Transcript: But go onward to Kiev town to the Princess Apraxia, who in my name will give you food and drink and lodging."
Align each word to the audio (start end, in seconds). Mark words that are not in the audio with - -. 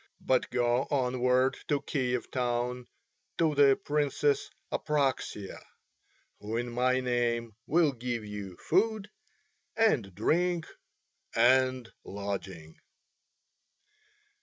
But 0.21 0.49
go 0.49 0.87
onward 0.89 1.57
to 1.67 1.79
Kiev 1.83 2.31
town 2.31 2.87
to 3.37 3.53
the 3.53 3.75
Princess 3.75 4.49
Apraxia, 4.71 5.61
who 6.39 6.57
in 6.57 6.71
my 6.71 7.01
name 7.01 7.53
will 7.67 7.91
give 7.91 8.25
you 8.25 8.57
food 8.57 9.11
and 9.77 10.15
drink 10.15 10.65
and 11.35 11.87
lodging." 12.03 12.79